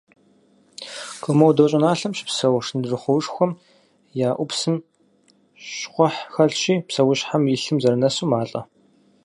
Комодо 1.23 1.63
щӏыналъэм 1.69 2.13
щыпсэу 2.17 2.63
шындрыхъуоушхуэхэм 2.65 3.51
я 4.27 4.29
ӏупсым 4.35 4.75
щхъухь 5.73 6.19
хэлъщи, 6.33 6.75
псэущхьэм 6.87 7.43
и 7.53 7.55
лъым 7.61 7.77
зэрынэсу 7.81 8.29
малӏэ. 8.31 8.61